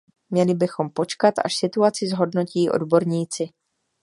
[0.29, 3.49] Měli bychom počkat, až situaci zhodnotí odborníci.